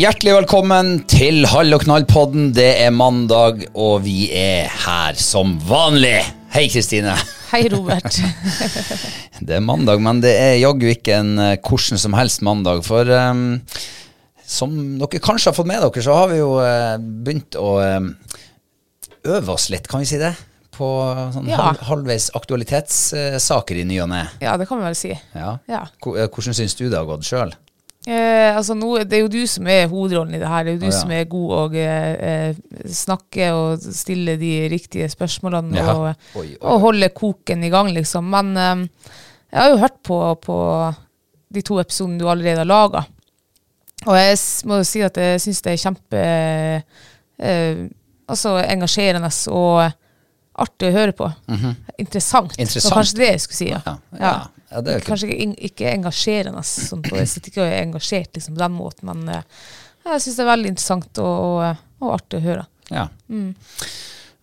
[0.00, 2.54] Hjertelig velkommen til Hall og knall-podden.
[2.56, 6.22] Det er mandag, og vi er her som vanlig.
[6.54, 7.12] Hei, Kristine.
[7.50, 8.16] Hei, Robert.
[9.44, 12.80] Det er mandag, men det er jaggu ikke en eh, hvordan som helst mandag.
[12.86, 13.44] For um,
[14.40, 14.72] som
[15.02, 18.10] dere kanskje har fått med dere, så har vi jo uh, begynt å um,
[19.28, 20.32] øve oss litt, kan vi si det?
[20.80, 20.94] På
[21.34, 21.60] sånn Ja.
[21.74, 24.26] halv, halvveis aktualitetssaker i ny og ne.
[24.40, 25.12] Ja, det kan vi vel si.
[25.36, 25.58] Ja.
[25.68, 25.84] Ja.
[26.00, 27.52] Hvordan syns du det har gått sjøl?
[28.08, 30.64] Eh, altså nå, det er jo du som er hovedrollen i det her.
[30.64, 31.00] Det er jo du ah, ja.
[31.02, 35.92] som er god å eh, snakker snakke og stille de riktige spørsmålene Ja.
[35.92, 38.30] og, Oi, oi, og holde koken i gang, liksom.
[38.32, 38.86] Men eh,
[39.52, 40.58] jeg har jo hørt på, på
[41.50, 43.04] de to episodene du allerede har laga.
[44.06, 47.82] Og jeg må jo si at jeg syns det er kjempe eh,
[48.30, 49.82] altså engasjerende og
[50.60, 51.28] artig å høre på.
[51.98, 52.54] Interessant.
[52.56, 52.64] Mhm.
[52.64, 52.72] Interessant.
[52.72, 53.82] Det var kanskje det jeg skulle si, ja.
[53.84, 54.32] Ja, ja.
[54.70, 57.82] Ja, det er ikke- Kanskje ikke, ikke engasjerende, sånn på, jeg sitter ikke og er
[57.84, 59.42] engasjert liksom, på den måten, men eh,
[60.06, 62.66] jeg syns det er veldig interessant og, og, og artig å høre.
[62.90, 63.08] Ja.
[63.28, 63.54] Mm.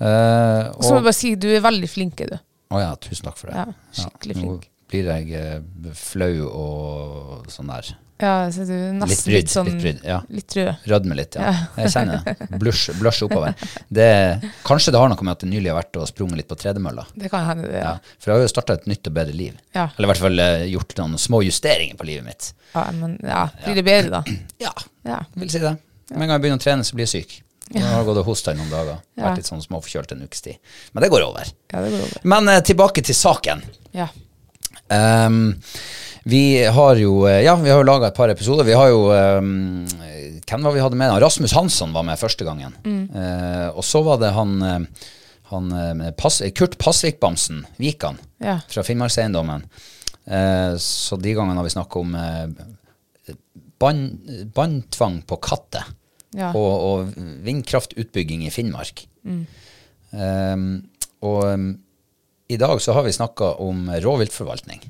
[0.00, 2.38] Uh, Og så må jeg bare si, du er veldig flink, er du.
[2.72, 3.56] å ja, tusen takk for det.
[3.58, 4.68] Ja, skikkelig flink.
[4.90, 7.92] Blir jeg eh, flau og sånn der.
[8.20, 9.36] Ja, så du nesten Litt brydd.
[9.38, 10.18] litt sånn litt brydd, ja.
[10.28, 11.52] litt Rødmer Rødme litt, ja.
[11.80, 12.48] Jeg kjenner det.
[12.60, 13.54] Blush, blush oppover.
[13.88, 14.08] Det,
[14.66, 17.06] kanskje det har noe med at det nylig har vært og sprunget litt på tredemølla.
[17.16, 17.80] Det kan hende, det.
[17.80, 17.94] Ja.
[17.96, 18.14] Ja.
[18.20, 19.56] For jeg har jo starta et nytt og bedre liv.
[19.72, 19.86] Ja.
[19.96, 22.50] Eller i hvert fall eh, gjort noen små justeringer på livet mitt.
[22.74, 24.38] Ja, men ja, blir det bedre, da?
[24.66, 24.74] Ja,
[25.08, 25.22] Ja.
[25.40, 25.72] vil si det.
[26.12, 27.38] Med en gang jeg begynner å trene, så blir jeg syk.
[27.72, 28.98] Jeg har gått og hosta i noen dager.
[29.16, 29.30] Ja.
[29.30, 30.60] Vært litt sånn småforkjølt en ukes tid.
[30.92, 31.48] Men det går over.
[31.72, 32.24] Ja, det går over.
[32.36, 33.62] Men eh, tilbake til saken.
[33.96, 34.10] Ja.
[34.90, 35.54] Ehm,
[36.24, 38.66] vi har jo eh, Ja, vi har jo laga et par episoder.
[38.66, 39.86] Vi har jo um,
[40.50, 41.14] Hvem var vi hadde med?
[41.22, 42.74] Rasmus Hansson var med første gangen.
[42.84, 45.06] Eh, og så var det han, eh,
[45.52, 45.70] han
[46.18, 48.58] Pass, Kurt Pasvik-bamsen, Vikan, Ja.
[48.68, 49.64] fra Finnmarkseiendommen.
[50.30, 52.46] Uh, så de gangene har vi snakka om uh,
[53.80, 55.86] båndtvang på katter.
[56.36, 56.52] Ja.
[56.54, 57.14] Og, og
[57.46, 59.06] vindkraftutbygging i Finnmark.
[61.20, 61.64] Og um,
[62.50, 64.82] i dag så har vi snakka om rovviltforvaltning.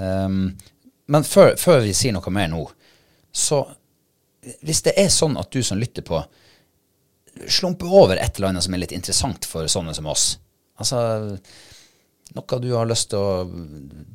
[0.00, 0.44] Ehm,
[1.06, 2.62] men før, før vi sier noe mer nå,
[3.32, 3.62] så
[4.64, 6.20] hvis det er sånn at du som lytter på,
[7.46, 10.38] slumper over et eller annet som er litt interessant for sånne som oss,
[10.80, 11.02] altså
[12.36, 13.44] noe du har lyst til å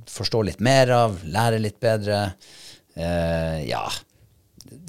[0.10, 2.20] forstå litt mer av, lære litt bedre,
[2.98, 3.84] uh, ja,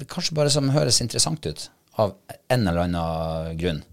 [0.09, 1.69] kanskje bare som høres interessant ut
[2.01, 2.17] av
[2.49, 3.85] en eller annen grunn.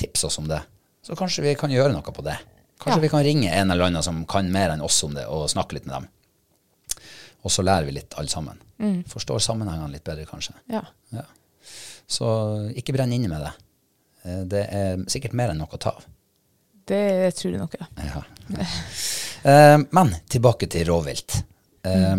[0.00, 0.62] Tips oss om det.
[1.02, 2.38] Så kanskje vi kan gjøre noe på det.
[2.80, 3.00] Kanskje Ja.
[3.04, 5.72] vi kan ringe en eller annen som kan mer enn oss om det, og snakke
[5.76, 6.08] litt med dem.
[7.44, 8.58] Og så lærer vi litt alle sammen.
[9.08, 10.54] Forstår sammenhengene litt bedre, kanskje.
[10.70, 10.82] ja.
[11.12, 11.22] Ja.
[12.10, 12.26] Så
[12.74, 13.52] ikke brenn inne med det.
[14.24, 16.04] Eh, Det er sikkert mer enn nok å ta av.
[16.86, 17.86] Det tror jeg nok, ja.
[18.02, 18.64] Ja.
[19.44, 21.42] Eh, men tilbake til rovvilt.
[21.84, 22.16] Eh,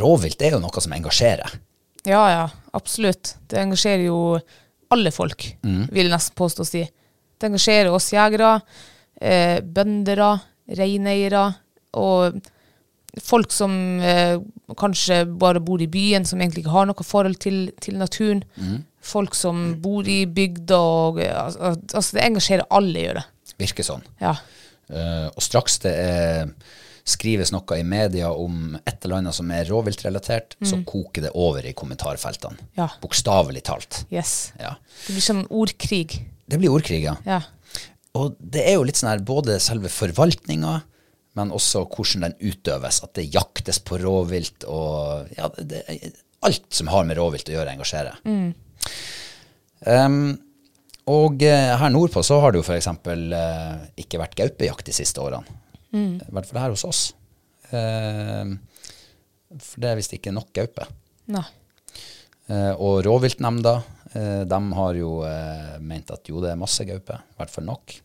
[0.00, 1.52] Rovvilt er jo noe som engasjerer.
[2.06, 3.34] Ja, ja, absolutt.
[3.48, 4.40] Det engasjerer jo
[4.90, 6.82] alle folk, vil jeg nesten påstå å si.
[7.36, 8.58] Det engasjerer oss jegere,
[9.20, 10.34] eh, bøndere,
[10.76, 11.46] reineiere
[11.96, 12.40] og
[13.22, 13.72] folk som
[14.04, 14.36] eh,
[14.76, 18.42] kanskje bare bor i byen, som egentlig ikke har noe forhold til, til naturen.
[19.06, 23.26] Folk som bor i bygda og eh, Altså, det engasjerer alle, gjør det.
[23.62, 24.04] Virker sånn.
[24.20, 24.34] Ja.
[24.86, 26.50] Uh, og straks det er,
[27.06, 31.64] skrives noe i media om et eller annet som er rovviltrelatert, så koker det over
[31.66, 32.68] i kommentarfeltene.
[32.78, 32.90] Ja.
[33.02, 34.02] Bokstavelig talt.
[34.12, 34.52] Yes.
[34.60, 34.74] Ja.
[35.06, 36.18] Det blir sånn ordkrig.
[36.46, 37.40] Det blir ordkrig, ja.
[38.16, 40.78] Og det er jo litt sånn her både selve forvaltninga,
[41.36, 43.02] men også hvordan den utøves.
[43.04, 45.82] At det jaktes på rovvilt og ja, det,
[46.46, 48.22] alt som har med rovvilt å gjøre, engasjerer.
[49.86, 50.36] Um,
[51.12, 52.88] og eh, her nordpå så har det jo f.eks.
[53.04, 55.60] Uh, ikke vært gaupejakt de siste årene.
[55.96, 57.02] I hvert fall her hos oss.
[57.70, 58.56] Uh,
[59.60, 60.88] for det er visst ikke nok gaupe.
[62.46, 63.95] Eh, og rovviltnemnda eh,
[64.48, 67.96] de har jo eh, ment at jo, det er masse gaupe, i hvert fall nok.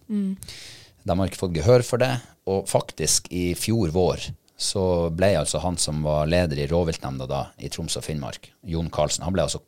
[1.01, 2.13] De har ikke fått gehør for det,
[2.51, 4.29] og faktisk i fjor vår
[4.61, 8.91] så ble altså han som var leder i rovviltnemnda da, i Troms og Finnmark, Jon
[8.93, 9.63] Karlsen, han ble altså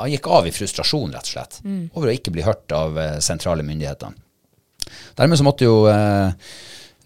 [0.00, 1.58] han gikk av i frustrasjon, rett og slett,
[1.92, 4.14] over å ikke bli hørt av eh, sentrale myndigheter.
[5.18, 6.32] Dermed så måtte jo eh,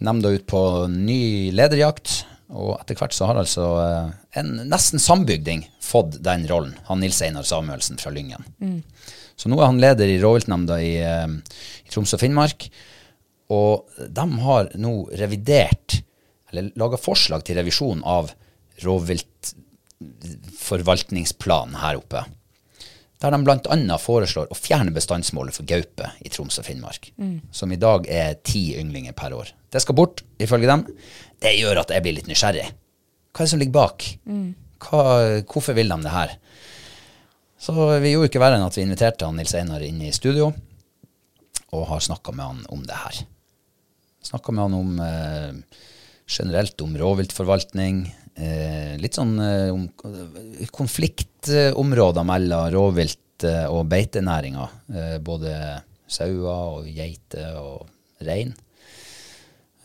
[0.04, 0.60] nemnda ut på
[0.92, 2.20] ny lederjakt,
[2.54, 4.08] og etter hvert så har altså eh,
[4.40, 8.42] en nesten sambygding fått den rollen, han Nils Einar Samuelsen fra Lyngen.
[9.34, 11.30] Så nå er han leder i rovviltnemnda i, eh,
[11.84, 12.60] i Troms og Finnmark,
[13.54, 15.88] og de har nå revidert,
[16.50, 18.24] eller laga forslag til revisjon av
[18.84, 22.20] rovviltforvaltningsplanen her oppe
[23.24, 23.98] der de bl.a.
[24.00, 27.08] foreslår å fjerne bestandsmålet for gaupe i Troms og Finnmark,
[27.50, 29.54] som i dag er ti ynglinger per år.
[29.72, 30.84] Det skal bort, ifølge dem.
[31.40, 32.66] Det gjør at jeg blir litt nysgjerrig.
[33.32, 34.04] Hva er det som ligger bak?
[34.84, 35.04] Hva,
[35.48, 36.36] hvorfor vil de det her?
[37.64, 40.50] Så vi gjorde ikke verre enn at vi inviterte han Nils Einar inn i studio,
[41.72, 43.22] og har snakka med han om det her.
[44.24, 45.80] Snakka med han om eh,
[46.28, 48.04] generelt om rovviltforvaltning,
[48.98, 54.68] litt sånn eh, eh, konfliktområder mellom rovvilt eh, og beitenæringa.
[54.94, 55.54] Eh, både
[56.10, 57.86] sauer og geiter og
[58.26, 58.54] rein.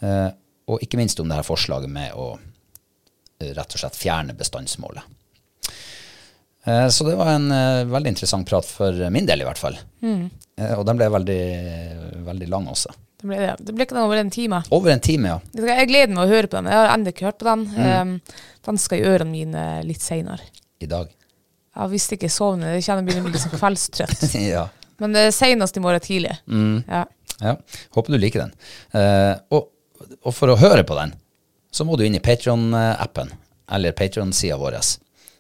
[0.02, 0.30] Eh,
[0.70, 5.16] og ikke minst om det her forslaget med å eh, rett og slett fjerne bestandsmålet.
[6.66, 9.78] Eh, så det var en eh, veldig interessant prat for min del, i hvert fall.
[10.60, 11.44] Eh, og den ble veldig,
[12.28, 12.94] veldig lang også.
[13.20, 13.54] Det ble, det.
[13.68, 14.62] det ble ikke den over en time.
[14.72, 15.64] Over en time, ja.
[15.76, 16.70] Jeg gleder meg å høre på den.
[16.72, 17.66] Jeg har ennå ikke hørt på den.
[17.76, 18.14] Um,
[18.70, 20.46] den skal i ørene mine litt seinere.
[20.80, 21.10] I dag.
[21.76, 22.78] Ja, hvis det ikke sovner.
[22.78, 24.24] Jeg kjenner jeg begynner å bli litt sånn kveldstrøtt.
[24.56, 24.66] ja.
[25.00, 26.38] Men det er seinest i morgen tidlig.
[26.48, 27.04] Ja.
[27.44, 27.56] ja.
[27.96, 28.56] Håper du liker den.
[28.96, 29.70] Eh, og,
[30.20, 31.14] og for å høre på den,
[31.72, 33.32] så må du inn i Patron-appen,
[33.76, 34.80] eller Patron-sida vår.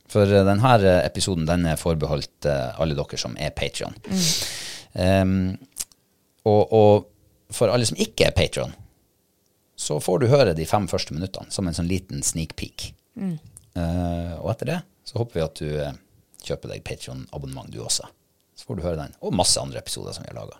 [0.09, 3.95] For eh, denne episoden den er forbeholdt eh, alle dere som er Patron.
[4.95, 5.33] Um,
[6.47, 7.09] og, og
[7.53, 8.75] for alle som ikke er Patron,
[9.79, 12.89] så får du høre de fem første minuttene som en sånn liten sneak peek.
[13.15, 15.99] Eh, og etter det så håper vi at du eh,
[16.45, 18.09] kjøper deg Patron-abonnement du også.
[18.59, 20.59] Så får du høre den, og masse andre episoder som vi har laga.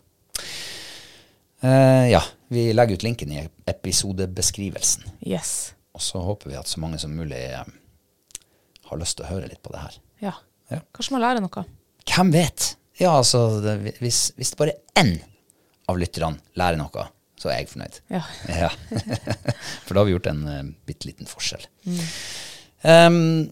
[2.08, 5.04] ja, vi legger ut linken i episodebeskrivelsen.
[5.28, 5.74] Yes.
[5.92, 7.66] Og så håper vi at så mange som mulig eh,
[8.88, 9.98] har lyst til å høre litt på det her.
[10.24, 10.34] Ja.
[10.70, 10.80] Ja.
[10.96, 11.66] Kanskje man lærer noe.
[12.08, 12.76] Hvem vet?
[13.02, 15.18] Ja, altså, det, hvis, hvis det bare er én
[15.90, 17.08] av lytterne lærer noe,
[17.40, 18.00] så er jeg fornøyd.
[18.14, 18.24] Ja.
[18.66, 18.70] Ja.
[19.86, 21.66] For da har vi gjort en uh, bitte liten forskjell.
[22.84, 23.50] Um,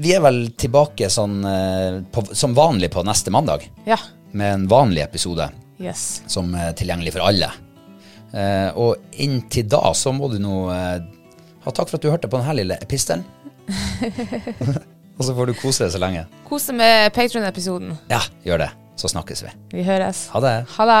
[0.00, 3.98] vi er vel tilbake sånn, uh, på, som vanlig på neste mandag, Ja.
[4.32, 5.48] med en vanlig episode
[5.80, 6.22] Yes.
[6.30, 7.48] som er tilgjengelig for alle.
[8.30, 11.00] Uh, og inntil da så må du nå uh,
[11.64, 13.24] ha takk for at du hørte på denne lille epistelen.
[15.18, 16.26] og så får du kose deg så lenge.
[16.48, 17.96] Kose med Patron-episoden.
[18.12, 18.70] Ja, gjør det.
[19.00, 19.50] Så snakkes vi.
[19.72, 20.26] Vi høres.
[20.34, 20.54] Ha det.
[20.76, 21.00] Ha det.